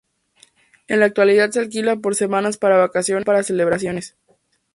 En 0.87 0.99
la 0.99 1.05
actualidad 1.05 1.51
se 1.51 1.59
alquila 1.59 1.95
por 1.97 2.15
semanas 2.15 2.57
para 2.57 2.75
vacaciones, 2.79 3.17
o 3.17 3.17
bien 3.17 3.23
para 3.25 3.43
celebraciones. 3.43 4.15